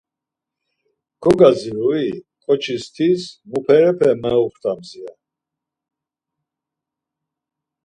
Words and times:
Kogadzirui, 1.21 2.07
ǩoçis 2.43 2.85
tis 2.95 3.21
muperepe 3.49 4.09
meuxtams, 4.21 4.89
ya. 5.01 5.11